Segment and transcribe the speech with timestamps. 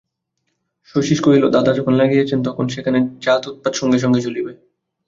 [0.89, 4.51] শচীশ কহিল, দাদা যখন লাগিয়াছেন তখন যেখানে যাও উৎপাত সঙ্গে সঙ্গে চলিবে।